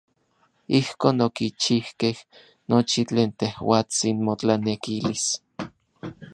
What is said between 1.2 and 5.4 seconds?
okichijkej nochi tlen tejuatsin motlanekilis.